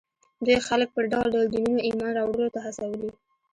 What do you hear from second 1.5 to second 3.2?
دینونو ایمان راوړلو ته هڅولي